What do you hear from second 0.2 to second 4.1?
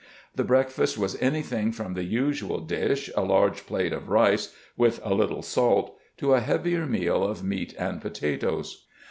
The breakfast was anything from the "usual dish, a large plate of